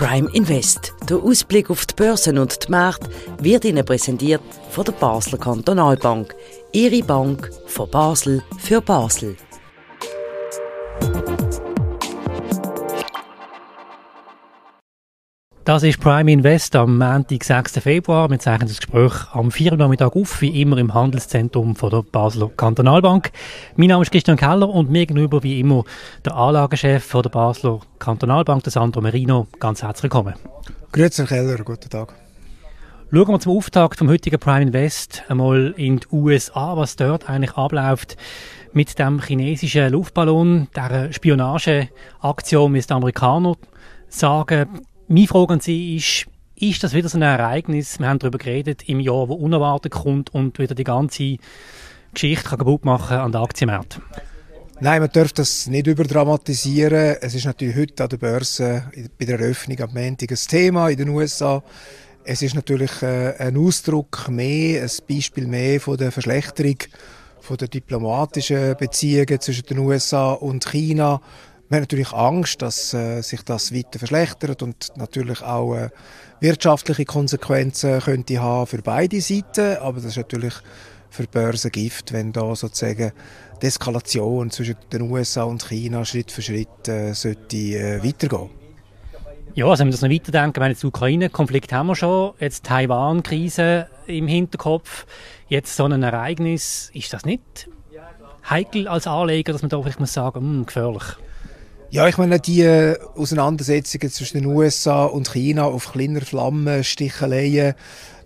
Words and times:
Prime 0.00 0.30
Invest. 0.32 0.94
Der 1.10 1.18
Ausblick 1.18 1.68
auf 1.68 1.84
die 1.84 1.94
Börsen 1.94 2.38
und 2.38 2.66
die 2.66 2.70
Märkte 2.70 3.10
wird 3.38 3.66
Ihnen 3.66 3.84
präsentiert 3.84 4.40
von 4.70 4.86
der 4.86 4.92
Basler 4.92 5.36
Kantonalbank. 5.36 6.34
Ihre 6.72 7.02
Bank 7.02 7.50
von 7.66 7.90
Basel 7.90 8.42
für 8.58 8.80
Basel. 8.80 9.36
Das 15.64 15.82
ist 15.82 16.00
Prime 16.00 16.32
Invest 16.32 16.74
am 16.74 16.96
Montag, 16.96 17.44
6. 17.44 17.80
Februar. 17.80 18.30
Wir 18.30 18.38
zeichnen 18.38 18.66
das 18.66 18.78
Gespräch 18.78 19.12
am 19.34 19.50
4. 19.50 19.76
Nachmittag 19.76 20.16
auf, 20.16 20.40
wie 20.40 20.62
immer 20.62 20.78
im 20.78 20.94
Handelszentrum 20.94 21.76
von 21.76 21.90
der 21.90 22.02
Basler 22.02 22.48
Kantonalbank. 22.56 23.30
Mein 23.76 23.88
Name 23.88 24.02
ist 24.02 24.10
Christian 24.10 24.38
Keller 24.38 24.70
und 24.70 24.90
mir 24.90 25.04
gegenüber 25.04 25.42
wie 25.42 25.60
immer 25.60 25.84
der 26.24 26.34
Anlagechef 26.34 27.04
von 27.04 27.22
der 27.22 27.28
Basler 27.28 27.80
Kantonalbank, 27.98 28.62
der 28.64 28.72
Sandro 28.72 29.02
Merino. 29.02 29.48
Ganz 29.58 29.82
herzlich 29.82 30.04
willkommen. 30.04 30.34
Grüezi, 30.92 31.26
Herr 31.26 31.44
Keller, 31.44 31.62
guten 31.62 31.90
Tag. 31.90 32.14
Schauen 33.12 33.28
wir 33.28 33.40
zum 33.40 33.56
Auftakt 33.58 33.98
vom 33.98 34.08
heutigen 34.08 34.40
Prime 34.40 34.62
Invest 34.62 35.24
einmal 35.28 35.74
in 35.76 35.98
die 35.98 36.06
USA, 36.10 36.74
was 36.74 36.96
dort 36.96 37.28
eigentlich 37.28 37.52
abläuft 37.58 38.16
mit 38.72 38.98
dem 38.98 39.20
chinesischen 39.20 39.92
Luftballon, 39.92 40.68
der 40.74 41.12
Spionageaktion, 41.12 42.76
es 42.76 42.86
die 42.86 42.94
Amerikaner 42.94 43.56
sagen. 44.08 44.86
Meine 45.12 45.26
Frage 45.26 45.54
an 45.54 45.60
Sie 45.60 45.96
ist, 45.96 46.26
ist 46.54 46.84
das 46.84 46.94
wieder 46.94 47.08
so 47.08 47.18
ein 47.18 47.22
Ereignis, 47.22 47.98
wir 47.98 48.06
haben 48.06 48.20
darüber 48.20 48.38
geredet, 48.38 48.88
im 48.88 49.00
Jahr, 49.00 49.28
wo 49.28 49.34
unerwartet 49.34 49.90
kommt 49.90 50.32
und 50.32 50.60
wieder 50.60 50.76
die 50.76 50.84
ganze 50.84 51.36
Geschichte 52.14 52.48
kann 52.48 52.60
kaputt 52.60 52.84
machen 52.84 53.16
an 53.16 53.32
den 53.32 53.40
Aktienmärkten? 53.40 54.04
Nein, 54.78 55.00
man 55.00 55.10
darf 55.12 55.32
das 55.32 55.66
nicht 55.66 55.88
überdramatisieren. 55.88 57.16
Es 57.20 57.34
ist 57.34 57.44
natürlich 57.44 57.74
heute 57.74 58.04
an 58.04 58.08
der 58.08 58.16
Börse 58.18 58.84
bei 59.18 59.24
der 59.24 59.40
Eröffnung 59.40 59.80
am 59.80 59.92
Montag 59.92 60.30
ein 60.30 60.38
Thema 60.48 60.88
in 60.90 60.98
den 60.98 61.08
USA. 61.08 61.60
Es 62.22 62.40
ist 62.42 62.54
natürlich 62.54 63.02
äh, 63.02 63.34
ein 63.36 63.56
Ausdruck 63.56 64.28
mehr, 64.28 64.84
ein 64.84 64.90
Beispiel 65.08 65.48
mehr 65.48 65.80
von 65.80 65.96
der 65.96 66.12
Verschlechterung 66.12 66.76
von 67.40 67.56
der 67.56 67.66
diplomatischen 67.66 68.76
Beziehungen 68.76 69.40
zwischen 69.40 69.66
den 69.66 69.78
USA 69.78 70.34
und 70.34 70.64
China 70.70 71.20
wir 71.70 71.76
haben 71.76 71.82
natürlich 71.84 72.12
Angst, 72.12 72.62
dass 72.62 72.92
äh, 72.94 73.22
sich 73.22 73.42
das 73.44 73.72
weiter 73.72 74.00
verschlechtert 74.00 74.60
und 74.60 74.90
natürlich 74.96 75.40
auch 75.40 75.76
äh, 75.76 75.90
wirtschaftliche 76.40 77.04
Konsequenzen 77.04 78.00
könnte 78.00 78.42
haben 78.42 78.66
für 78.66 78.82
beide 78.82 79.20
Seiten. 79.20 79.76
Aber 79.76 79.98
das 79.98 80.06
ist 80.06 80.16
natürlich 80.16 80.54
für 81.10 81.22
die 81.22 81.28
Börse 81.28 81.70
Gift, 81.70 82.12
wenn 82.12 82.32
da 82.32 82.56
sozusagen 82.56 83.12
die 83.62 83.66
Eskalation 83.66 84.50
zwischen 84.50 84.74
den 84.92 85.02
USA 85.02 85.44
und 85.44 85.62
China 85.62 86.04
Schritt 86.04 86.32
für 86.32 86.42
Schritt 86.42 86.88
äh, 86.88 87.12
sollte 87.12 87.56
äh, 87.56 88.02
weitergehen. 88.02 88.50
Ja, 89.54 89.66
also 89.66 89.82
wenn 89.82 89.88
wir 89.88 89.92
das 89.92 90.02
noch 90.02 90.10
weiterdenken, 90.10 90.60
wenn 90.60 90.70
jetzt 90.72 90.84
Ukraine-Konflikt 90.84 91.72
haben 91.72 91.86
wir 91.86 91.94
schon, 91.94 92.32
jetzt 92.40 92.64
Taiwan-Krise 92.64 93.86
im 94.08 94.26
Hinterkopf, 94.26 95.06
jetzt 95.48 95.76
so 95.76 95.84
ein 95.84 96.02
Ereignis, 96.02 96.90
ist 96.94 97.12
das 97.12 97.24
nicht 97.24 97.68
heikel 98.48 98.88
als 98.88 99.06
Anleger, 99.06 99.52
dass 99.52 99.62
man 99.62 99.68
da 99.68 99.80
vielleicht 99.80 100.00
muss 100.00 100.12
sagen, 100.12 100.40
mh, 100.40 100.58
hm, 100.58 100.66
gefährlich? 100.66 101.04
Ja, 101.92 102.06
ich 102.06 102.18
meine, 102.18 102.38
die 102.38 102.60
äh, 102.60 102.96
Auseinandersetzungen 103.16 104.12
zwischen 104.12 104.38
den 104.38 104.46
USA 104.46 105.06
und 105.06 105.32
China 105.32 105.64
auf 105.64 105.90
kleiner 105.90 106.20
Flamme, 106.20 106.84
Sticheleien 106.84 107.74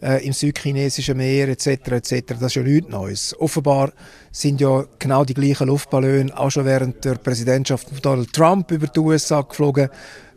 äh, 0.03 0.23
im 0.27 0.35
südchinesischen 0.35 1.17
Meer 1.17 1.49
etc. 1.49 1.67
etc. 1.93 2.35
Das 2.39 2.43
ist 2.43 2.57
ja 2.57 2.63
nichts 2.63 2.91
Neues. 2.91 3.35
Offenbar 3.41 3.93
sind 4.31 4.61
ja 4.61 4.85
genau 4.99 5.25
die 5.25 5.33
gleichen 5.33 5.69
Luftballone 5.69 6.31
auch 6.37 6.51
schon 6.51 6.67
während 6.67 7.07
der 7.07 7.15
Präsidentschaft 7.15 7.89
von 7.89 7.99
Donald 8.03 8.35
Trump 8.35 8.71
über 8.71 8.87
die 8.87 9.01
USA 9.01 9.41
geflogen. 9.41 9.89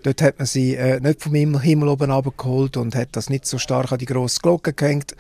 Dort 0.04 0.22
hat 0.22 0.38
man 0.38 0.46
sie 0.46 0.76
äh, 0.76 1.02
nicht 1.02 1.22
vom 1.22 1.34
Himmel 1.34 1.90
oben 1.90 2.12
abgeholt 2.12 2.78
und 2.78 2.96
hat 2.96 3.10
das 3.12 3.30
nicht 3.30 3.46
so 3.46 3.58
stark 3.58 3.92
an 3.92 3.98
die 3.98 4.06
grosse 4.06 4.40
Glocke 4.40 4.72
gehängt 4.72 5.18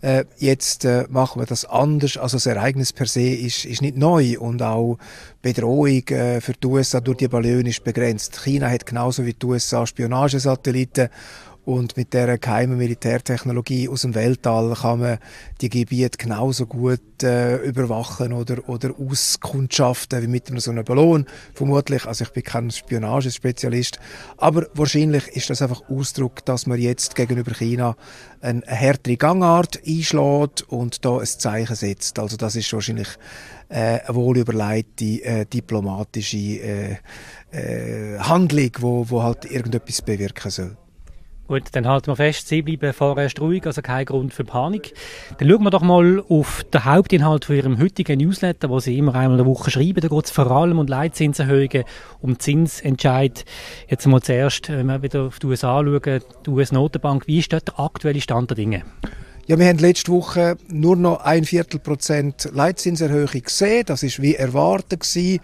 äh, 0.00 0.24
jetzt 0.38 0.84
äh, 0.84 1.06
machen 1.08 1.40
wir 1.40 1.46
das 1.46 1.64
anders. 1.64 2.16
Also 2.16 2.36
das 2.36 2.46
Ereignis 2.46 2.92
per 2.92 3.06
se 3.06 3.28
ist, 3.28 3.64
ist 3.64 3.82
nicht 3.82 3.96
neu 3.96 4.38
und 4.38 4.62
auch 4.62 4.98
Bedrohung 5.42 6.06
äh, 6.08 6.40
für 6.40 6.52
die 6.52 6.66
USA 6.66 7.00
durch 7.00 7.18
die 7.18 7.28
Ballone 7.28 7.68
ist 7.68 7.84
begrenzt. 7.84 8.40
China 8.42 8.70
hat 8.70 8.86
genauso 8.86 9.24
wie 9.24 9.34
die 9.34 9.46
USA 9.46 9.86
Spionagesatelliten 9.86 11.08
und 11.68 11.98
mit 11.98 12.14
der 12.14 12.38
geheimen 12.38 12.78
Militärtechnologie 12.78 13.90
aus 13.90 14.00
dem 14.00 14.14
Weltall 14.14 14.72
kann 14.72 15.00
man 15.00 15.18
die 15.60 15.68
Gebiete 15.68 16.16
genauso 16.16 16.64
gut 16.64 17.22
äh, 17.22 17.56
überwachen 17.56 18.32
oder, 18.32 18.66
oder 18.70 18.94
auskundschaften 18.98 20.22
wie 20.22 20.28
mit 20.28 20.46
so 20.46 20.70
einem 20.70 20.82
Ballon. 20.82 21.26
Vermutlich, 21.52 22.06
also 22.06 22.24
ich 22.24 22.30
bin 22.30 22.42
kein 22.42 22.70
Spionagespezialist, 22.70 24.00
aber 24.38 24.66
wahrscheinlich 24.72 25.28
ist 25.28 25.50
das 25.50 25.60
einfach 25.60 25.82
Ausdruck, 25.90 26.42
dass 26.46 26.66
man 26.66 26.80
jetzt 26.80 27.14
gegenüber 27.14 27.52
China 27.52 27.96
eine 28.40 28.62
härtere 28.64 29.18
Gangart 29.18 29.78
einschlägt 29.86 30.62
und 30.70 31.04
da 31.04 31.18
ein 31.18 31.26
Zeichen 31.26 31.76
setzt. 31.76 32.18
Also 32.18 32.38
das 32.38 32.56
ist 32.56 32.72
wahrscheinlich 32.72 33.08
äh, 33.68 34.00
eine 34.06 34.14
wohlüberlegte 34.14 35.22
äh, 35.22 35.44
diplomatische 35.44 36.38
äh, 36.38 36.96
äh, 37.50 38.18
Handlung, 38.20 38.70
wo, 38.78 39.10
wo 39.10 39.22
halt 39.22 39.44
irgendetwas 39.44 40.00
bewirken 40.00 40.50
soll. 40.50 40.78
Gut, 41.48 41.62
dann 41.72 41.88
halten 41.88 42.08
wir 42.08 42.16
fest, 42.16 42.46
Sie 42.46 42.60
bleiben 42.60 42.92
vorerst 42.92 43.40
ruhig, 43.40 43.64
also 43.64 43.80
kein 43.80 44.04
Grund 44.04 44.34
für 44.34 44.44
Panik. 44.44 44.92
Dann 45.38 45.48
schauen 45.48 45.62
wir 45.62 45.70
doch 45.70 45.80
mal 45.80 46.22
auf 46.28 46.62
den 46.74 46.84
Hauptinhalt 46.84 47.46
von 47.46 47.56
Ihrem 47.56 47.80
heutigen 47.80 48.18
Newsletter, 48.18 48.68
wo 48.68 48.80
Sie 48.80 48.98
immer 48.98 49.14
einmal 49.14 49.38
in 49.38 49.44
der 49.44 49.46
Woche 49.46 49.70
schreiben. 49.70 50.02
Da 50.02 50.08
geht 50.08 50.24
es 50.26 50.30
vor 50.30 50.50
allem 50.50 50.78
um 50.78 50.86
Leitzinserhöhungen, 50.86 51.84
um 52.20 52.38
Zinsentscheid. 52.38 53.46
Jetzt 53.88 54.06
mal 54.06 54.20
zuerst, 54.20 54.68
wenn 54.68 54.84
wir 54.88 55.02
wieder 55.02 55.22
auf 55.22 55.38
die 55.38 55.46
USA 55.46 55.82
schauen, 55.82 56.20
die 56.44 56.50
US-Notenbank. 56.50 57.26
Wie 57.26 57.38
ist 57.38 57.50
dort 57.50 57.68
der 57.68 57.80
aktuelle 57.80 58.20
Stand 58.20 58.50
der 58.50 58.56
Dinge? 58.56 58.82
Ja, 59.46 59.58
wir 59.58 59.66
haben 59.68 59.78
letzte 59.78 60.12
Woche 60.12 60.58
nur 60.68 60.96
noch 60.96 61.22
ein 61.22 61.44
Viertel 61.44 61.80
Prozent 61.80 62.50
Leitzinserhöhung 62.52 63.42
gesehen. 63.42 63.84
Das 63.86 64.02
ist 64.02 64.20
wie 64.20 64.34
erwartet 64.34 65.00
gewesen. 65.00 65.40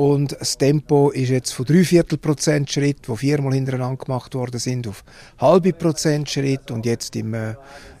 Und 0.00 0.34
das 0.40 0.56
Tempo 0.56 1.10
ist 1.10 1.28
jetzt 1.28 1.52
von 1.52 1.66
drei 1.66 1.84
Viertel 1.84 2.16
Prozent 2.16 2.72
Schritt, 2.72 3.06
wo 3.06 3.16
viermal 3.16 3.52
hintereinander 3.52 4.02
gemacht 4.02 4.34
worden 4.34 4.58
sind, 4.58 4.88
auf 4.88 5.04
halbe 5.36 5.74
Prozent 5.74 6.30
Schritt 6.30 6.70
und 6.70 6.86
jetzt 6.86 7.14
im 7.16 7.34
äh, 7.34 7.54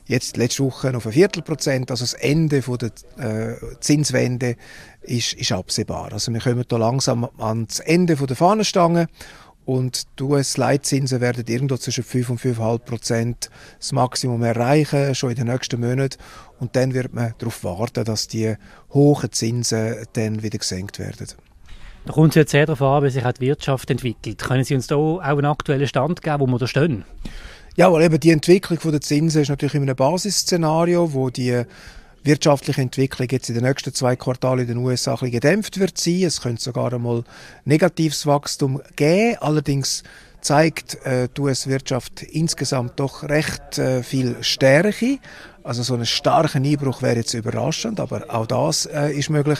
jetzt 0.06 0.38
letzte 0.38 0.64
Woche 0.64 0.96
auf 0.96 1.04
ein 1.04 1.12
Viertel 1.12 1.42
Prozent. 1.42 1.90
Also 1.90 2.04
das 2.04 2.14
Ende 2.14 2.62
von 2.62 2.78
der 2.78 2.92
äh, 3.18 3.54
Zinswende 3.80 4.56
ist, 5.02 5.34
ist 5.34 5.52
absehbar. 5.52 6.10
Also 6.14 6.32
wir 6.32 6.40
kommen 6.40 6.64
da 6.66 6.78
langsam 6.78 7.28
ans 7.36 7.80
Ende 7.80 8.16
von 8.16 8.28
der 8.28 8.36
Fahnenstange 8.36 9.06
und 9.66 10.04
die 10.18 10.22
US-Leitzinsen 10.22 11.20
werden 11.20 11.44
irgendwo 11.46 11.76
zwischen 11.76 12.02
5 12.02 12.30
und 12.30 12.40
5,5 12.40 12.78
Prozent 12.78 13.50
das 13.78 13.92
Maximum 13.92 14.42
erreichen, 14.42 15.14
schon 15.14 15.32
in 15.32 15.36
den 15.36 15.48
nächsten 15.48 15.78
Monaten. 15.78 16.16
Und 16.60 16.76
dann 16.76 16.94
wird 16.94 17.12
man 17.12 17.34
darauf 17.36 17.62
warten, 17.62 18.06
dass 18.06 18.26
die 18.26 18.54
hohen 18.94 19.32
Zinsen 19.32 19.96
dann 20.14 20.42
wieder 20.42 20.56
gesenkt 20.56 20.98
werden. 20.98 21.26
Da 22.06 22.12
kommt 22.12 22.30
es 22.30 22.34
jetzt 22.36 22.50
sehr 22.52 22.66
darauf 22.66 22.82
an, 22.82 23.04
wie 23.04 23.10
sich 23.10 23.24
auch 23.24 23.32
die 23.32 23.40
Wirtschaft 23.42 23.90
entwickelt. 23.90 24.38
Können 24.38 24.64
Sie 24.64 24.74
uns 24.74 24.86
da 24.86 24.96
auch 24.96 25.18
einen 25.18 25.44
aktuellen 25.44 25.86
Stand 25.86 26.22
geben, 26.22 26.40
wo 26.40 26.46
wir 26.46 26.58
da 26.58 26.66
stehen? 26.66 27.04
Ja, 27.76 27.92
weil 27.92 28.02
eben 28.02 28.18
die 28.18 28.30
Entwicklung 28.30 28.78
der 28.90 29.00
Zinsen 29.00 29.42
ist 29.42 29.48
natürlich 29.48 29.74
in 29.74 29.82
einem 29.82 29.96
Basisszenario, 29.96 31.12
wo 31.12 31.30
die 31.30 31.64
wirtschaftliche 32.22 32.82
Entwicklung 32.82 33.28
jetzt 33.30 33.48
in 33.48 33.54
den 33.54 33.64
nächsten 33.64 33.94
zwei 33.94 34.16
Quartalen 34.16 34.60
in 34.60 34.66
den 34.68 34.76
USA 34.78 35.12
ein 35.12 35.16
bisschen 35.16 35.32
gedämpft 35.32 35.78
wird 35.78 35.98
sein. 35.98 36.24
Es 36.24 36.40
könnte 36.40 36.62
sogar 36.62 36.92
einmal 36.92 37.24
negatives 37.64 38.26
Wachstum 38.26 38.80
geben. 38.96 39.36
Allerdings 39.40 40.02
zeigt 40.40 41.04
äh, 41.04 41.28
die 41.34 41.40
US-Wirtschaft 41.40 42.22
insgesamt 42.22 42.98
doch 42.98 43.22
recht 43.24 43.78
äh, 43.78 44.02
viel 44.02 44.36
Stärke. 44.42 45.18
Also 45.62 45.82
so 45.82 45.94
einen 45.94 46.06
starken 46.06 46.64
Einbruch 46.64 47.02
wäre 47.02 47.16
jetzt 47.16 47.34
überraschend, 47.34 48.00
aber 48.00 48.24
auch 48.28 48.46
das 48.46 48.86
äh, 48.86 49.12
ist 49.12 49.28
möglich. 49.28 49.58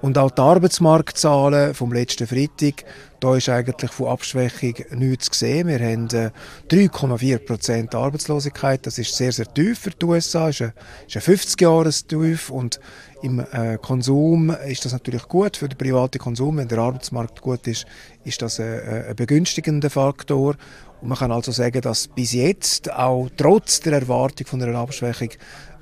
Und 0.00 0.16
auch 0.16 0.30
die 0.30 0.40
Arbeitsmarktzahlen 0.40 1.74
vom 1.74 1.92
letzten 1.92 2.26
Freitag, 2.26 2.84
da 3.18 3.36
ist 3.36 3.48
eigentlich 3.48 3.90
von 3.90 4.08
Abschwächung 4.08 4.74
nichts 4.92 5.26
zu 5.26 5.38
sehen. 5.38 5.66
Wir 5.66 5.80
haben 5.80 6.06
äh, 6.12 6.30
3,4 6.70 7.38
Prozent 7.38 7.94
Arbeitslosigkeit. 7.94 8.86
Das 8.86 8.98
ist 8.98 9.14
sehr, 9.14 9.32
sehr 9.32 9.52
tief 9.52 9.80
für 9.80 9.90
die 9.90 10.06
USA. 10.06 10.48
Ist 10.48 10.62
ein, 10.62 10.72
ist 11.06 11.16
ein 11.16 11.22
50-Jahres-Tief 11.34 12.50
und 12.50 12.78
im 13.22 13.40
äh, 13.40 13.76
Konsum 13.76 14.50
ist 14.66 14.84
das 14.84 14.92
natürlich 14.92 15.28
gut 15.28 15.56
für 15.56 15.68
den 15.68 15.76
privaten 15.76 16.18
Konsum. 16.18 16.58
Wenn 16.58 16.68
der 16.68 16.78
Arbeitsmarkt 16.78 17.42
gut 17.42 17.66
ist, 17.66 17.86
ist 18.24 18.40
das 18.40 18.60
ein, 18.60 18.80
ein 19.08 19.16
begünstigender 19.16 19.90
Faktor. 19.90 20.54
Und 21.00 21.08
man 21.08 21.18
kann 21.18 21.32
also 21.32 21.50
sagen, 21.52 21.80
dass 21.80 22.08
bis 22.08 22.32
jetzt 22.32 22.92
auch 22.92 23.28
trotz 23.36 23.80
der 23.80 23.94
Erwartung 23.94 24.46
von 24.46 24.62
einer 24.62 24.78
Abschwächung 24.78 25.30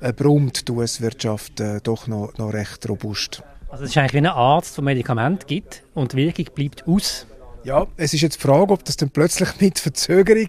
äh, 0.01 0.13
brummt 0.13 0.67
die 0.67 0.71
US-Wirtschaft 0.71 1.59
äh, 1.59 1.81
doch 1.81 2.07
noch, 2.07 2.37
noch 2.37 2.53
recht 2.53 2.87
robust. 2.87 3.43
Also 3.69 3.83
es 3.83 3.91
ist 3.91 3.97
eigentlich 3.97 4.13
wie 4.13 4.17
ein 4.19 4.25
Arzt, 4.27 4.77
der 4.77 4.83
Medikament 4.83 5.45
gibt 5.47 5.83
und 5.93 6.13
die 6.13 6.17
Wirkung 6.17 6.45
bleibt 6.55 6.87
aus. 6.87 7.27
Ja, 7.63 7.85
es 7.97 8.13
ist 8.13 8.21
jetzt 8.21 8.37
die 8.37 8.47
Frage, 8.47 8.71
ob 8.71 8.85
das 8.85 8.97
dann 8.97 9.09
plötzlich 9.09 9.49
mit 9.59 9.77
Verzögerung 9.79 10.47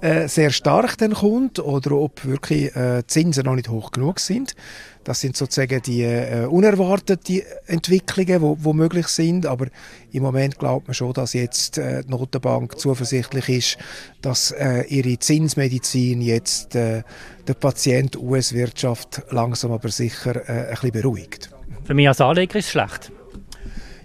äh, 0.00 0.28
sehr 0.28 0.50
stark 0.50 0.98
dann 0.98 1.14
kommt 1.14 1.58
oder 1.58 1.92
ob 1.92 2.24
wirklich 2.24 2.74
äh, 2.74 3.02
Zinsen 3.06 3.44
noch 3.44 3.54
nicht 3.54 3.68
hoch 3.68 3.92
genug 3.92 4.20
sind. 4.20 4.54
Das 5.04 5.20
sind 5.20 5.36
sozusagen 5.36 5.80
die 5.82 6.02
äh, 6.02 6.46
unerwarteten 6.46 7.42
Entwicklungen, 7.66 8.42
wo, 8.42 8.56
wo 8.60 8.72
möglich 8.72 9.08
sind. 9.08 9.46
Aber 9.46 9.66
im 10.12 10.22
Moment 10.22 10.58
glaubt 10.58 10.88
man 10.88 10.94
schon, 10.94 11.12
dass 11.12 11.32
jetzt 11.32 11.78
äh, 11.78 12.02
die 12.04 12.10
Notenbank 12.10 12.78
zuversichtlich 12.78 13.48
ist, 13.48 13.78
dass 14.20 14.50
äh, 14.52 14.82
ihre 14.88 15.18
Zinsmedizin 15.18 16.20
jetzt 16.20 16.74
äh, 16.76 17.02
der 17.46 17.54
Patient 17.54 18.16
US-Wirtschaft 18.16 19.22
langsam 19.30 19.72
aber 19.72 19.88
sicher 19.88 20.36
äh, 20.48 20.52
ein 20.52 20.70
bisschen 20.70 20.92
beruhigt. 20.92 21.50
Für 21.84 21.94
mich 21.94 22.08
als 22.08 22.20
Anleger 22.20 22.58
ist 22.58 22.66
es 22.66 22.70
schlecht. 22.72 23.12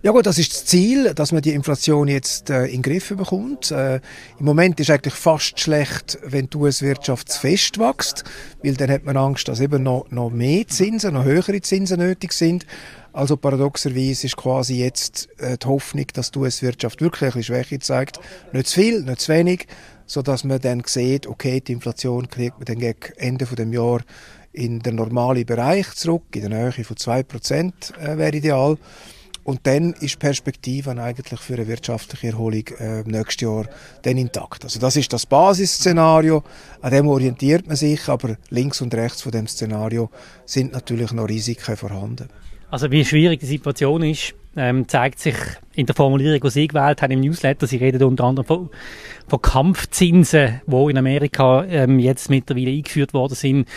Ja 0.05 0.11
gut, 0.11 0.27
das 0.27 0.37
ist 0.37 0.53
das 0.53 0.65
Ziel, 0.65 1.15
dass 1.15 1.31
man 1.31 1.41
die 1.41 1.53
Inflation 1.53 2.07
jetzt 2.07 2.51
äh, 2.51 2.65
in 2.65 2.73
den 2.73 2.81
Griff 2.83 3.09
bekommt. 3.09 3.71
Äh, 3.71 3.95
Im 4.37 4.45
Moment 4.45 4.79
ist 4.79 4.91
eigentlich 4.91 5.15
fast 5.15 5.59
schlecht, 5.59 6.19
wenn 6.23 6.47
die 6.47 6.57
US-Wirtschaft 6.57 7.31
zu 7.31 7.39
fest 7.39 7.79
wächst, 7.79 8.23
weil 8.61 8.75
dann 8.75 8.91
hat 8.91 9.03
man 9.03 9.17
Angst, 9.17 9.47
dass 9.47 9.61
eben 9.61 9.81
noch, 9.81 10.05
noch 10.11 10.29
mehr 10.29 10.67
Zinsen, 10.67 11.15
noch 11.15 11.23
höhere 11.23 11.59
Zinsen 11.59 11.97
nötig 11.97 12.33
sind. 12.33 12.67
Also 13.13 13.35
paradoxerweise 13.35 14.27
ist 14.27 14.37
quasi 14.37 14.75
jetzt 14.75 15.27
äh, 15.39 15.57
die 15.57 15.65
Hoffnung, 15.65 16.05
dass 16.13 16.29
die 16.29 16.37
US-Wirtschaft 16.37 17.01
wirklich 17.01 17.23
ein 17.23 17.39
bisschen 17.39 17.55
Schwäche 17.55 17.79
zeigt. 17.79 18.19
Nicht 18.53 18.67
zu 18.67 18.81
viel, 18.81 19.01
nicht 19.01 19.21
zu 19.21 19.33
wenig, 19.33 19.65
so 20.05 20.21
dass 20.21 20.43
man 20.43 20.61
dann 20.61 20.83
sieht, 20.85 21.25
okay, 21.25 21.61
die 21.61 21.71
Inflation 21.71 22.29
kriegt 22.29 22.59
man 22.59 22.65
dann 22.65 22.77
gegen 22.77 23.11
Ende 23.17 23.47
von 23.47 23.55
dem 23.55 23.73
Jahr 23.73 24.01
in 24.53 24.81
den 24.81 24.97
normalen 24.97 25.47
Bereich 25.47 25.95
zurück, 25.95 26.25
in 26.35 26.47
der 26.47 26.71
Nähe 26.71 26.83
von 26.83 26.95
2% 26.95 27.97
äh, 27.97 28.19
wäre 28.19 28.37
ideal. 28.37 28.77
Und 29.45 29.59
dann 29.67 29.93
ist 29.93 30.17
Perspektive 30.17 30.89
eigentlich 30.99 31.39
für 31.39 31.53
eine 31.53 31.67
wirtschaftliche 31.67 32.29
Erholung 32.29 32.63
äh, 32.79 33.03
nächstes 33.05 33.41
Jahr 33.41 33.67
dann 34.01 34.17
intakt. 34.17 34.63
Also 34.63 34.79
das 34.79 34.95
ist 34.95 35.13
das 35.13 35.27
Basisszenario, 35.27 36.43
an 36.81 36.91
dem 36.91 37.07
orientiert 37.07 37.67
man 37.67 37.75
sich, 37.75 38.09
aber 38.09 38.37
links 38.49 38.81
und 38.81 38.93
rechts 38.95 39.21
von 39.21 39.31
dem 39.31 39.47
Szenario 39.47 40.09
sind 40.45 40.73
natürlich 40.73 41.11
noch 41.11 41.29
Risiken 41.29 41.77
vorhanden. 41.77 42.27
Also 42.71 42.89
wie 42.89 43.05
schwierig 43.05 43.39
die 43.39 43.45
Situation 43.45 44.01
ist, 44.01 44.33
ähm, 44.57 44.87
zeigt 44.87 45.19
sich 45.19 45.35
in 45.75 45.85
der 45.85 45.93
Formulierung, 45.93 46.41
die 46.41 46.49
Sie 46.49 46.67
gewählt 46.67 47.03
haben 47.03 47.11
im 47.11 47.19
Newsletter. 47.19 47.67
Sie 47.67 47.77
reden 47.77 48.01
unter 48.03 48.23
anderem 48.23 48.47
von, 48.47 48.69
von 49.27 49.41
Kampfzinsen, 49.41 50.61
die 50.65 50.89
in 50.89 50.97
Amerika 50.97 51.65
ähm, 51.65 51.99
jetzt 51.99 52.31
mittlerweile 52.31 52.71
eingeführt 52.71 53.13
worden 53.13 53.35
sind. 53.35 53.67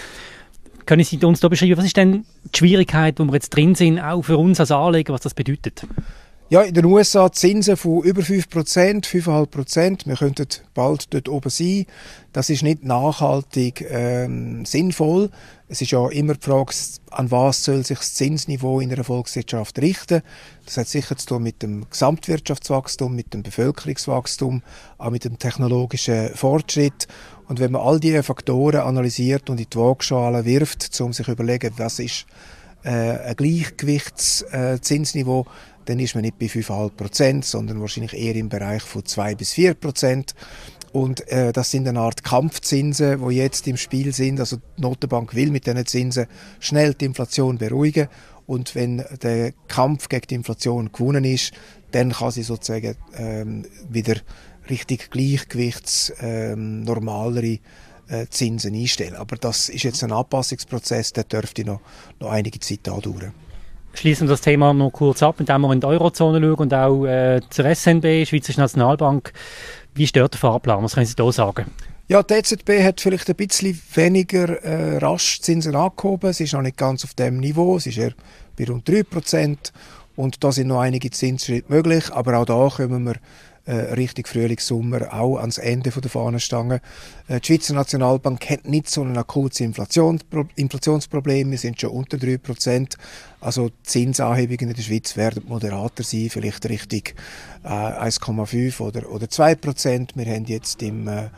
Können 0.88 1.04
Sie 1.04 1.22
uns 1.22 1.40
da 1.40 1.48
beschreiben, 1.48 1.76
was 1.76 1.84
ist 1.84 1.98
denn 1.98 2.24
die 2.44 2.58
Schwierigkeit, 2.58 3.20
wo 3.20 3.24
wir 3.24 3.34
jetzt 3.34 3.50
drin 3.50 3.74
sind, 3.74 4.00
auch 4.00 4.22
für 4.22 4.38
uns 4.38 4.58
als 4.58 4.70
Anleger, 4.70 5.12
was 5.12 5.20
das 5.20 5.34
bedeutet? 5.34 5.86
Ja, 6.50 6.62
in 6.62 6.72
den 6.72 6.86
USA 6.86 7.30
Zinsen 7.30 7.76
von 7.76 8.02
über 8.04 8.22
5%, 8.22 9.04
5,5%. 9.04 10.06
Wir 10.06 10.16
könnten 10.16 10.46
bald 10.72 11.12
dort 11.12 11.28
oben 11.28 11.50
sein. 11.50 11.84
Das 12.32 12.48
ist 12.48 12.62
nicht 12.62 12.84
nachhaltig 12.84 13.84
ähm, 13.90 14.64
sinnvoll. 14.64 15.28
Es 15.68 15.82
ist 15.82 15.90
ja 15.90 16.08
immer 16.08 16.32
die 16.32 16.40
Frage, 16.40 16.72
an 17.10 17.30
was 17.30 17.64
soll 17.64 17.84
sich 17.84 17.98
das 17.98 18.14
Zinsniveau 18.14 18.80
in 18.80 18.90
einer 18.90 19.04
Volkswirtschaft 19.04 19.78
richten. 19.78 20.22
Das 20.64 20.78
hat 20.78 20.88
sicher 20.88 21.18
zu 21.18 21.26
tun 21.26 21.42
mit 21.42 21.62
dem 21.62 21.84
Gesamtwirtschaftswachstum, 21.90 23.14
mit 23.14 23.34
dem 23.34 23.42
Bevölkerungswachstum, 23.42 24.62
auch 24.96 25.10
mit 25.10 25.26
dem 25.26 25.38
technologischen 25.38 26.34
Fortschritt. 26.34 27.08
Und 27.46 27.60
wenn 27.60 27.72
man 27.72 27.82
all 27.82 28.00
diese 28.00 28.22
Faktoren 28.22 28.80
analysiert 28.80 29.50
und 29.50 29.60
in 29.60 29.66
die 29.70 29.78
Waagschale 29.78 30.46
wirft, 30.46 30.98
um 31.02 31.12
sich 31.12 31.26
zu 31.26 31.32
überlegen, 31.32 31.74
was 31.76 31.98
ist 31.98 32.24
äh, 32.84 32.90
ein 32.90 33.36
Gleichgewichtszinsniveau, 33.36 35.42
äh, 35.42 35.44
dann 35.88 36.00
ist 36.00 36.14
man 36.14 36.22
nicht 36.22 36.38
bei 36.38 36.46
5,5 36.46 36.90
Prozent, 36.90 37.44
sondern 37.46 37.80
wahrscheinlich 37.80 38.12
eher 38.12 38.36
im 38.36 38.50
Bereich 38.50 38.82
von 38.82 39.06
2 39.06 39.34
bis 39.36 39.52
4 39.54 39.72
Prozent. 39.72 40.34
Und 40.92 41.26
äh, 41.28 41.52
das 41.52 41.70
sind 41.70 41.88
eine 41.88 42.00
Art 42.00 42.24
Kampfzinsen, 42.24 43.20
wo 43.20 43.30
jetzt 43.30 43.66
im 43.66 43.78
Spiel 43.78 44.12
sind. 44.12 44.38
Also 44.38 44.56
die 44.56 44.82
Notenbank 44.82 45.34
will 45.34 45.50
mit 45.50 45.66
diesen 45.66 45.86
Zinsen 45.86 46.26
schnell 46.60 46.92
die 46.92 47.06
Inflation 47.06 47.56
beruhigen. 47.56 48.08
Und 48.46 48.74
wenn 48.74 49.02
der 49.22 49.52
Kampf 49.68 50.08
gegen 50.10 50.26
die 50.28 50.34
Inflation 50.34 50.92
gewonnen 50.92 51.24
ist, 51.24 51.52
dann 51.92 52.12
kann 52.12 52.32
sie 52.32 52.42
sozusagen 52.42 52.94
ähm, 53.16 53.64
wieder 53.88 54.16
richtig 54.68 55.10
Gleichgewichts 55.10 56.12
ähm, 56.20 56.86
äh, 58.08 58.26
Zinsen 58.28 58.74
einstellen. 58.74 59.16
Aber 59.16 59.36
das 59.36 59.70
ist 59.70 59.84
jetzt 59.84 60.04
ein 60.04 60.12
Anpassungsprozess, 60.12 61.14
der 61.14 61.24
dürfte 61.24 61.64
noch, 61.64 61.80
noch 62.20 62.30
einige 62.30 62.60
Zeit 62.60 62.86
andauern. 62.88 63.32
Schließen 63.98 64.28
wir 64.28 64.34
das 64.34 64.42
Thema 64.42 64.72
noch 64.72 64.92
kurz 64.92 65.24
ab, 65.24 65.40
indem 65.40 65.62
wir 65.62 65.72
in 65.72 65.80
die 65.80 65.86
Eurozone 65.88 66.40
schauen 66.40 66.54
und 66.54 66.72
auch 66.72 67.04
äh, 67.04 67.40
zur 67.50 67.64
SNB, 67.64 68.28
Schweizerische 68.28 68.60
Nationalbank. 68.60 69.32
Wie 69.92 70.06
stört 70.06 70.34
der 70.34 70.38
Fahrplan? 70.38 70.84
Was 70.84 70.94
können 70.94 71.06
Sie 71.06 71.16
da 71.16 71.32
sagen? 71.32 71.66
Ja, 72.06 72.22
die 72.22 72.34
EZB 72.34 72.84
hat 72.84 73.00
vielleicht 73.00 73.28
ein 73.28 73.34
bisschen 73.34 73.76
weniger 73.94 74.62
äh, 74.62 74.98
rasch 74.98 75.40
Zinsen 75.40 75.74
angehoben. 75.74 76.32
Sie 76.32 76.44
ist 76.44 76.52
noch 76.52 76.62
nicht 76.62 76.76
ganz 76.76 77.02
auf 77.02 77.14
dem 77.14 77.38
Niveau. 77.38 77.80
Sie 77.80 77.90
ist 77.90 77.98
eher 77.98 78.12
bei 78.56 78.66
rund 78.66 78.88
3%. 78.88 79.56
Und 80.14 80.44
da 80.44 80.52
sind 80.52 80.68
noch 80.68 80.78
einige 80.78 81.10
Zinsschritte 81.10 81.72
möglich. 81.72 82.12
Aber 82.12 82.38
auch 82.38 82.44
da 82.44 82.68
kommen 82.68 83.02
wir 83.02 83.16
Richtung 83.72 84.26
Frühling, 84.26 84.58
Sommer 84.58 85.12
auch 85.12 85.38
ans 85.38 85.58
Ende 85.58 85.90
der 85.90 86.10
Fahnenstange. 86.10 86.80
Äh, 87.28 87.40
die 87.40 87.46
Schweizer 87.46 87.74
Nationalbank 87.74 88.48
hat 88.48 88.66
nicht 88.66 88.88
so 88.88 89.02
ein 89.02 89.16
akutes 89.16 89.60
Inflation, 89.60 90.20
Inflationsproblem. 90.56 91.50
Wir 91.50 91.58
sind 91.58 91.80
schon 91.80 91.90
unter 91.90 92.16
3%. 92.16 92.96
Also 93.40 93.70
Zinsanhebungen 93.82 94.70
in 94.70 94.74
der 94.74 94.82
Schweiz 94.82 95.16
werden 95.16 95.44
moderater 95.46 96.02
sein, 96.02 96.28
vielleicht 96.30 96.68
Richtung 96.68 97.02
äh, 97.64 97.68
1,5 97.68 98.80
oder, 98.80 99.10
oder 99.10 99.26
2%. 99.26 100.10
Wir 100.14 100.26
haben 100.34 100.44
jetzt 100.46 100.82
im 100.82 101.06
äh, 101.06 101.28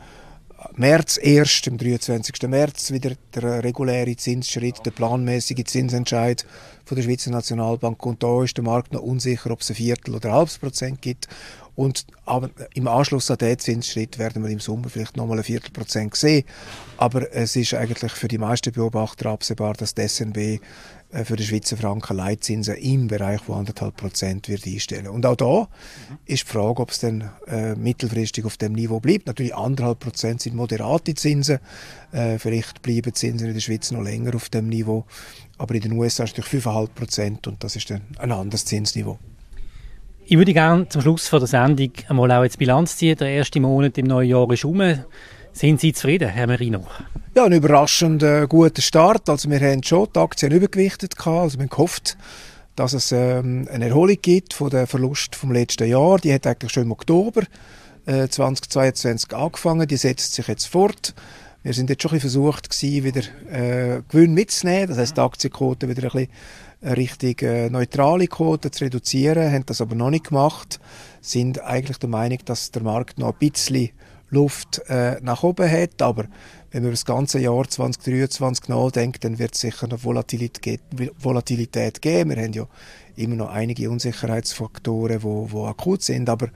März 0.75 1.19
erst, 1.21 1.67
am 1.67 1.77
23. 1.77 2.47
März, 2.47 2.91
wieder 2.91 3.13
der 3.33 3.63
reguläre 3.63 4.15
Zinsschritt, 4.15 4.85
der 4.85 4.91
planmäßige 4.91 5.63
Zinsentscheid 5.65 6.45
von 6.85 6.95
der 6.95 7.03
Schweizer 7.03 7.31
Nationalbank. 7.31 8.05
Und 8.05 8.21
da 8.21 8.43
ist 8.43 8.57
der 8.57 8.63
Markt 8.63 8.93
noch 8.93 9.01
unsicher, 9.01 9.51
ob 9.51 9.61
es 9.61 9.69
ein 9.69 9.75
Viertel 9.75 10.15
oder 10.15 10.29
ein 10.29 10.35
halbes 10.35 10.59
Prozent 10.59 11.01
gibt. 11.01 11.27
Und 11.75 12.05
im 12.73 12.87
Anschluss 12.87 13.31
an 13.31 13.37
diesen 13.37 13.59
Zinsschritt 13.59 14.19
werden 14.19 14.43
wir 14.43 14.49
im 14.49 14.59
Sommer 14.59 14.89
vielleicht 14.89 15.17
nochmal 15.17 15.37
ein 15.37 15.43
Viertelprozent 15.43 16.15
sehen. 16.15 16.43
Aber 16.97 17.33
es 17.33 17.55
ist 17.55 17.73
eigentlich 17.73 18.11
für 18.11 18.27
die 18.27 18.37
meisten 18.37 18.71
Beobachter 18.71 19.29
absehbar, 19.29 19.73
dass 19.73 19.95
die 19.95 20.07
SNB 20.07 20.59
äh, 21.11 21.25
für 21.25 21.35
den 21.35 21.45
Schweizer 21.45 21.77
Franken 21.77 22.17
Leitzinsen 22.17 22.75
im 22.75 23.07
Bereich 23.07 23.41
von 23.41 23.59
anderthalb 23.59 23.97
Prozent 23.97 24.49
wird 24.49 24.65
einstellen. 24.65 25.07
Und 25.07 25.25
auch 25.25 25.35
da 25.35 25.67
ist 26.25 26.43
die 26.43 26.47
Frage, 26.51 26.81
ob 26.81 26.91
es 26.91 26.99
dann 26.99 27.29
äh, 27.47 27.75
mittelfristig 27.75 28.45
auf 28.45 28.57
dem 28.57 28.73
Niveau 28.73 28.99
bleibt. 28.99 29.27
Natürlich 29.27 29.55
anderthalb 29.55 29.99
Prozent 29.99 30.41
sind 30.41 30.55
moderate 30.55 31.13
Zinsen. 31.15 31.59
Äh, 32.11 32.37
vielleicht 32.37 32.81
bleiben 32.81 33.13
Zinsen 33.13 33.47
in 33.47 33.53
der 33.53 33.61
Schweiz 33.61 33.91
noch 33.91 34.01
länger 34.01 34.35
auf 34.35 34.49
dem 34.49 34.67
Niveau. 34.67 35.05
Aber 35.57 35.75
in 35.75 35.81
den 35.81 35.93
USA 35.93 36.23
ist 36.23 36.31
es 36.31 36.37
natürlich 36.37 36.65
5,5 36.65 36.87
Prozent 36.89 37.47
und 37.47 37.63
das 37.63 37.75
ist 37.75 37.89
dann 37.89 38.01
ein 38.17 38.31
anderes 38.31 38.65
Zinsniveau. 38.65 39.19
Ich 40.31 40.37
würde 40.37 40.53
gerne 40.53 40.87
zum 40.87 41.01
Schluss 41.01 41.27
von 41.27 41.39
der 41.39 41.47
Sendung 41.49 41.91
einmal 42.07 42.31
auch 42.31 42.43
jetzt 42.43 42.57
Bilanz 42.57 42.95
ziehen. 42.95 43.17
Der 43.17 43.27
erste 43.27 43.59
Monat 43.59 43.97
im 43.97 44.05
neuen 44.05 44.29
Jahr 44.29 44.49
ist 44.49 44.63
um. 44.63 44.81
Sind 45.51 45.81
Sie 45.81 45.91
zufrieden, 45.91 46.29
Herr 46.29 46.47
Merino? 46.47 46.87
Ja, 47.35 47.43
ein 47.43 47.51
überraschend 47.51 48.23
äh, 48.23 48.47
guter 48.47 48.81
Start. 48.81 49.27
Also 49.27 49.49
wir 49.49 49.59
haben 49.59 49.83
schon 49.83 50.07
die 50.15 50.19
Aktien 50.19 50.53
übergewichtet 50.53 51.17
gehabt. 51.17 51.41
Also 51.41 51.57
wir 51.57 51.63
haben 51.63 51.69
gehofft, 51.69 52.15
dass 52.77 52.93
es 52.93 53.11
ähm, 53.11 53.67
eine 53.69 53.89
Erholung 53.89 54.15
gibt 54.21 54.53
von 54.53 54.69
der 54.69 54.87
Verlust 54.87 55.35
vom 55.35 55.51
letzten 55.51 55.89
Jahr. 55.89 56.17
Die 56.17 56.33
hat 56.33 56.47
eigentlich 56.47 56.71
schon 56.71 56.83
im 56.83 56.93
Oktober 56.93 57.41
äh, 58.05 58.29
2022 58.29 59.35
angefangen. 59.35 59.85
Die 59.85 59.97
setzt 59.97 60.33
sich 60.33 60.47
jetzt 60.47 60.67
fort. 60.67 61.13
Wir 61.63 61.73
sind 61.73 61.89
jetzt 61.89 62.03
schon 62.03 62.13
ein 62.13 62.21
versucht 62.21 62.69
gewesen, 62.69 63.03
wieder 63.03 63.21
äh, 63.51 64.01
Gewinn 64.07 64.33
mitzunehmen. 64.33 64.87
Das 64.87 64.97
heißt, 64.97 65.17
die 65.17 65.21
Aktienquote 65.21 65.89
wieder 65.89 66.03
ein 66.03 66.09
bisschen 66.09 66.29
richtig 66.81 67.43
äh, 67.43 67.69
neutrale 67.69 68.27
Quote 68.27 68.71
zu 68.71 68.85
reduzieren, 68.85 69.51
haben 69.51 69.65
das 69.65 69.81
aber 69.81 69.95
noch 69.95 70.09
nicht 70.09 70.29
gemacht, 70.29 70.79
sind 71.21 71.61
eigentlich 71.61 71.97
der 71.97 72.09
Meinung, 72.09 72.39
dass 72.45 72.71
der 72.71 72.83
Markt 72.83 73.19
noch 73.19 73.33
ein 73.33 73.51
bisschen 73.51 73.89
Luft 74.29 74.81
äh, 74.87 75.17
nach 75.21 75.43
oben 75.43 75.69
hat, 75.69 76.01
aber 76.01 76.25
wenn 76.71 76.83
man 76.83 76.91
das 76.91 77.03
ganze 77.05 77.39
Jahr 77.39 77.67
2023 77.67 78.69
nachdenkt, 78.69 79.25
dann 79.25 79.39
wird 79.39 79.55
es 79.55 79.61
sicher 79.61 79.87
noch 79.87 80.05
Volatilität, 80.05 80.79
Volatilität 81.19 82.01
geben. 82.01 82.29
Wir 82.29 82.43
haben 82.43 82.53
ja 82.53 82.65
immer 83.17 83.35
noch 83.35 83.49
einige 83.49 83.89
Unsicherheitsfaktoren, 83.89 85.19
die 85.19 85.23
wo, 85.23 85.51
wo 85.51 85.65
akut 85.67 86.01
sind, 86.01 86.29
aber 86.29 86.47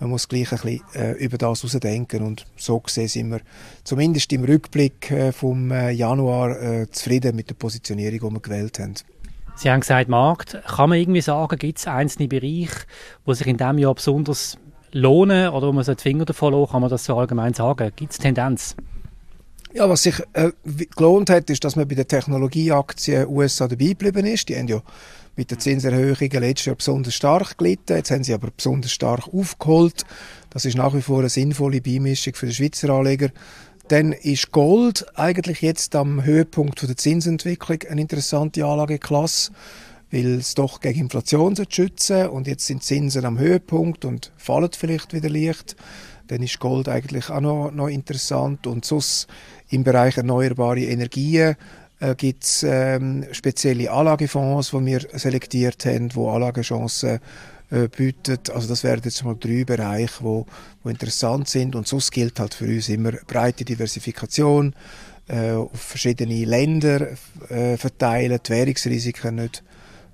man 0.00 0.10
muss 0.10 0.28
gleich 0.28 0.50
ein 0.50 0.58
bisschen 0.58 0.82
äh, 0.94 1.12
über 1.12 1.38
das 1.38 1.62
herausdenken 1.62 2.22
und 2.22 2.46
so 2.56 2.80
gesehen 2.80 3.06
sind 3.06 3.30
wir 3.30 3.40
zumindest 3.84 4.32
im 4.32 4.44
Rückblick 4.44 5.10
äh, 5.10 5.30
vom 5.30 5.70
äh, 5.70 5.90
Januar 5.90 6.60
äh, 6.60 6.90
zufrieden 6.90 7.36
mit 7.36 7.50
der 7.50 7.54
Positionierung, 7.54 8.18
die 8.30 8.34
wir 8.34 8.40
gewählt 8.40 8.78
haben. 8.80 8.94
Sie 9.56 9.70
haben 9.70 9.80
gesagt, 9.80 10.08
Markt. 10.08 10.58
Kann 10.66 10.90
man 10.90 10.98
irgendwie 10.98 11.20
sagen, 11.20 11.58
gibt 11.58 11.78
es 11.78 11.86
einzelne 11.86 12.28
Bereiche, 12.28 12.86
wo 13.24 13.34
sich 13.34 13.46
in 13.46 13.56
diesem 13.56 13.78
Jahr 13.78 13.94
besonders 13.94 14.58
lohnen 14.92 15.50
oder 15.50 15.68
wo 15.68 15.72
man 15.72 15.84
so 15.84 15.94
die 15.94 16.02
Finger 16.02 16.24
davon 16.24 16.52
lassen, 16.52 16.72
kann 16.72 16.80
man 16.80 16.90
das 16.90 17.04
so 17.04 17.16
allgemein 17.16 17.54
sagen? 17.54 17.92
Gibt 17.94 18.12
es 18.12 18.18
Tendenz? 18.18 18.76
Ja, 19.72 19.88
was 19.88 20.02
sich 20.02 20.20
äh, 20.32 20.50
gelohnt 20.96 21.30
hat, 21.30 21.48
ist, 21.48 21.62
dass 21.62 21.76
man 21.76 21.86
bei 21.86 21.94
den 21.94 22.08
Technologieaktien 22.08 23.28
USA 23.28 23.68
dabei 23.68 23.86
geblieben 23.86 24.26
ist. 24.26 24.48
Die 24.48 24.56
haben 24.56 24.66
ja 24.66 24.82
mit 25.36 25.50
den 25.50 25.60
Zinserhöhungen 25.60 26.40
letztes 26.40 26.66
Jahr 26.66 26.76
besonders 26.76 27.14
stark 27.14 27.56
gelitten. 27.56 27.96
Jetzt 27.96 28.10
haben 28.10 28.24
sie 28.24 28.34
aber 28.34 28.48
besonders 28.54 28.90
stark 28.90 29.32
aufgeholt. 29.32 30.04
Das 30.50 30.64
ist 30.64 30.76
nach 30.76 30.92
wie 30.94 31.02
vor 31.02 31.20
eine 31.20 31.28
sinnvolle 31.28 31.80
Beimischung 31.80 32.34
für 32.34 32.46
den 32.46 32.54
Schweizer 32.54 32.90
Anleger. 32.90 33.30
Dann 33.90 34.12
ist 34.12 34.52
Gold 34.52 35.04
eigentlich 35.18 35.62
jetzt 35.62 35.96
am 35.96 36.22
Höhepunkt 36.22 36.80
der 36.88 36.96
Zinsentwicklung 36.96 37.78
eine 37.90 38.02
interessante 38.02 38.64
Anlageklasse, 38.64 39.50
weil 40.12 40.34
es 40.34 40.54
doch 40.54 40.80
gegen 40.80 41.00
Inflation 41.00 41.56
schützen 41.68 42.28
und 42.28 42.46
jetzt 42.46 42.66
sind 42.66 42.84
Zinsen 42.84 43.24
am 43.24 43.40
Höhepunkt 43.40 44.04
und 44.04 44.30
fallen 44.36 44.70
vielleicht 44.78 45.12
wieder 45.12 45.28
leicht. 45.28 45.74
Dann 46.28 46.40
ist 46.40 46.60
Gold 46.60 46.88
eigentlich 46.88 47.30
auch 47.30 47.40
noch, 47.40 47.72
noch 47.72 47.88
interessant 47.88 48.68
und 48.68 48.84
sonst 48.84 49.26
im 49.70 49.82
Bereich 49.82 50.16
erneuerbare 50.16 50.82
Energien 50.84 51.56
äh, 51.98 52.14
gibt 52.14 52.44
es 52.44 52.62
ähm, 52.62 53.26
spezielle 53.32 53.90
Anlagefonds, 53.90 54.70
die 54.70 54.86
wir 54.86 55.00
selektiert 55.14 55.84
haben, 55.84 56.14
wo 56.14 56.30
Anlagechancen 56.30 57.18
äh, 57.70 57.88
bietet. 57.88 58.50
Also 58.50 58.68
das 58.68 58.84
wären 58.84 59.00
jetzt 59.04 59.24
mal 59.24 59.36
drei 59.38 59.64
Bereiche, 59.64 60.14
wo, 60.20 60.46
wo 60.82 60.88
interessant 60.88 61.48
sind. 61.48 61.74
Und 61.74 61.86
sonst 61.86 62.10
gilt 62.10 62.40
halt 62.40 62.54
für 62.54 62.66
uns 62.66 62.88
immer 62.88 63.12
breite 63.26 63.64
Diversifikation, 63.64 64.74
äh, 65.28 65.52
auf 65.52 65.80
verschiedene 65.80 66.44
Länder 66.44 67.08
äh, 67.48 67.76
verteilen, 67.76 68.38
die 68.44 68.50
Währungsrisiken 68.50 69.36
nicht 69.36 69.62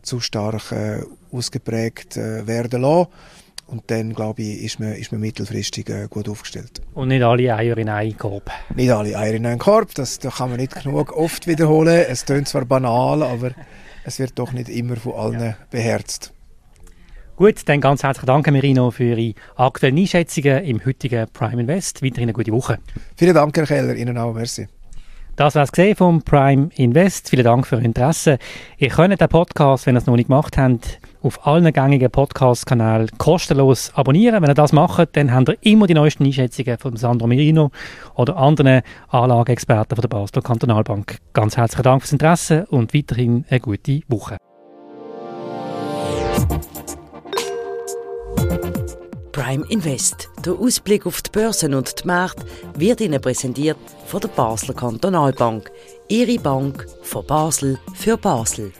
zu 0.03 0.21
stark 0.21 0.73
äh, 0.73 1.01
ausgeprägt 1.33 2.17
äh, 2.17 2.47
werden 2.47 2.83
lassen. 2.83 3.09
Und 3.67 3.91
dann, 3.91 4.13
glaube 4.13 4.43
ich, 4.43 4.63
ist 4.63 4.79
man, 4.79 4.93
ist 4.93 5.11
man 5.11 5.21
mittelfristig 5.21 5.89
äh, 5.89 6.07
gut 6.09 6.29
aufgestellt. 6.29 6.81
Und 6.95 7.09
nicht 7.09 7.23
alle 7.23 7.53
Eier 7.53 7.77
in 7.77 7.89
einen 7.89 8.17
Korb. 8.17 8.49
Nicht 8.75 8.91
alle 8.91 9.19
Eier 9.19 9.35
in 9.35 9.45
einen 9.45 9.59
Korb, 9.59 9.93
das, 9.95 10.21
das 10.21 10.37
kann 10.37 10.51
man 10.51 10.61
nicht 10.61 10.81
genug 10.81 11.17
oft 11.17 11.49
wiederholen. 11.49 12.05
Es 12.09 12.25
klingt 12.25 12.47
zwar 12.47 12.65
banal, 12.65 13.25
aber 13.25 13.51
es 14.05 14.21
wird 14.21 14.39
doch 14.39 14.53
nicht 14.53 14.69
immer 14.69 14.97
von 14.97 15.15
allen 15.15 15.41
ja. 15.41 15.57
beherzt. 15.71 16.33
Gut, 17.37 17.69
dann 17.69 17.83
ganz 17.83 18.03
herzlichen 18.03 18.29
Dank, 18.29 18.51
Merino, 18.51 18.91
für 18.91 19.05
Ihre 19.05 19.35
aktuellen 19.57 19.99
Einschätzungen 19.99 20.65
im 20.65 20.83
heutigen 20.87 21.27
Prime 21.35 21.61
Invest. 21.61 22.03
Weiterhin 22.03 22.31
eine 22.31 22.33
gute 22.33 22.51
Woche. 22.51 22.79
Vielen 23.15 23.35
Dank, 23.35 23.55
Herr 23.55 23.67
Keller. 23.67 23.95
Ihnen 23.95 24.17
auch. 24.17 24.33
Merci. 24.33 24.69
Das 25.37 25.55
war 25.55 25.65
es 25.65 25.71
gesehen 25.71 25.97
vom 25.97 26.23
Prime 26.23 26.71
Invest. 26.77 27.29
Vielen 27.29 27.45
Dank 27.45 27.67
für 27.67 27.77
Ihr 27.77 27.85
Interesse. 27.85 28.39
Ihr 28.79 28.89
könnt 28.89 29.21
den 29.21 29.29
Podcast, 29.29 29.85
wenn 29.85 29.97
ihr 29.97 29.99
es 29.99 30.07
noch 30.07 30.17
nicht 30.17 30.29
gemacht 30.29 30.57
habt, 30.57 30.99
auf 31.21 31.47
allen 31.47 31.71
gängigen 31.75 32.11
Podcast-Kanälen 32.11 33.11
kostenlos 33.19 33.93
abonnieren. 33.95 34.41
Wenn 34.41 34.51
ihr 34.51 34.55
das 34.55 34.73
macht, 34.73 35.15
dann 35.15 35.35
habt 35.35 35.51
ihr 35.51 35.59
immer 35.61 35.87
die 35.87 35.93
neuesten 35.93 36.25
Einschätzungen 36.25 36.79
von 36.79 36.97
Sandro 36.97 37.27
Merino 37.27 37.71
oder 38.15 38.39
anderen 38.39 38.81
Anlageexperten 39.09 39.95
von 39.95 40.01
der 40.01 40.09
Basler 40.09 40.41
Kantonalbank. 40.41 41.19
Ganz 41.35 41.59
herzlichen 41.59 41.83
Dank 41.83 42.01
fürs 42.01 42.13
Interesse 42.13 42.67
und 42.71 42.95
weiterhin 42.95 43.45
eine 43.51 43.61
gute 43.61 44.01
Woche. 44.09 44.39
Prime 49.37 49.67
Invest. 49.69 50.31
Der 50.47 50.55
Ausblick 50.55 51.05
auf 51.05 51.21
die 51.21 51.31
Börsen 51.31 51.75
und 51.75 52.03
die 52.03 52.07
Märkte 52.07 52.47
wird 52.75 53.03
Ihnen 53.03 53.21
präsentiert 53.21 53.77
von 54.07 54.23
der 54.23 54.29
Basler 54.29 54.73
Kantonalbank. 54.73 55.71
Ihre 56.09 56.39
Bank 56.39 56.87
von 57.03 57.27
Basel 57.27 57.79
für 57.95 58.17
Basel. 58.17 58.73